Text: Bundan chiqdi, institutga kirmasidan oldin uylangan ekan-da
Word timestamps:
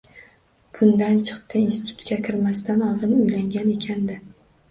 Bundan 0.77 1.19
chiqdi, 1.27 1.59
institutga 1.65 2.17
kirmasidan 2.29 2.83
oldin 2.87 3.13
uylangan 3.21 3.69
ekan-da 3.77 4.19